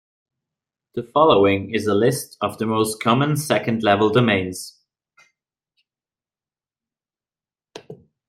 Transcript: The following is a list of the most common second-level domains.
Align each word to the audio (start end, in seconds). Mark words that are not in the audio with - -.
The 0.95 1.03
following 1.03 1.75
is 1.75 1.85
a 1.85 1.93
list 1.93 2.35
of 2.41 2.57
the 2.57 2.65
most 2.65 3.03
common 3.03 3.37
second-level 3.37 4.09
domains. 4.09 4.79